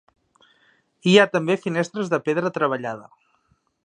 Hi 1.11 1.11
ha 1.17 1.25
també 1.35 1.57
finestres 1.65 2.09
de 2.15 2.21
pedra 2.31 2.53
treballada. 2.59 3.07